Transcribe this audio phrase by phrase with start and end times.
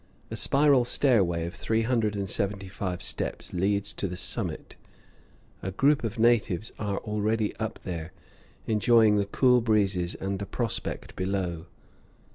[0.31, 4.75] A spiral stairway of three hundred and seventy five steps leads to the summit.
[5.61, 8.11] A group of natives are already up there,
[8.65, 11.67] enjoying the cool breezes and the prospect below.